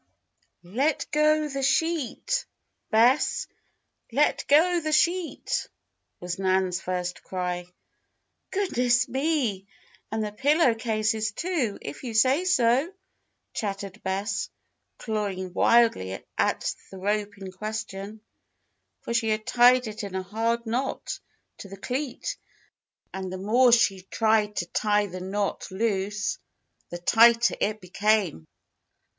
[0.63, 2.47] "Let go the sheet,
[2.89, 3.45] Bess!
[4.11, 5.69] Let go the sheet!"
[6.19, 7.67] was Nan's first cry.
[8.49, 9.67] "Goodness me!
[10.11, 12.91] And the pillow cases, too, if you say so!"
[13.53, 14.49] chattered Bess,
[14.97, 18.21] clawing wildly at the rope in question.
[19.05, 21.19] But she had tied it in a hard knot
[21.59, 22.37] to the cleat,
[23.13, 26.39] and the more she tried to pull the knot loose,
[26.89, 28.47] the tighter it became.